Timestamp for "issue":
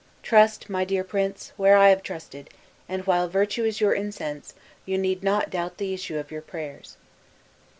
5.93-6.17